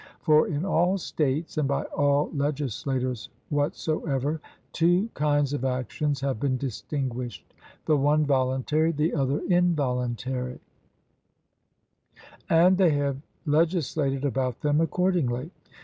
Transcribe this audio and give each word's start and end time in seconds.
For 0.23 0.47
in 0.47 0.65
all 0.65 0.97
states 0.97 1.59
and 1.59 1.67
by 1.67 1.83
all 1.83 2.31
legislators 2.33 3.29
whatsoever, 3.49 4.41
two 4.73 5.11
kinds 5.13 5.53
of 5.53 5.63
actions 5.63 6.21
have 6.21 6.39
been 6.39 6.57
distinguished 6.57 7.53
the 7.85 7.95
one, 7.95 8.25
voluntary, 8.25 8.91
the 8.91 9.13
other, 9.13 9.41
involuntary; 9.47 10.59
and 12.49 12.79
they 12.79 12.93
have 12.93 13.17
legislated 13.45 14.25
about 14.25 14.61
them 14.61 14.81
accordingly. 14.81 15.51